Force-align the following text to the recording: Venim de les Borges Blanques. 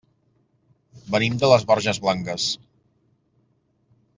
Venim 1.15 1.35
de 1.43 1.49
les 1.51 1.67
Borges 1.73 2.01
Blanques. 2.07 2.49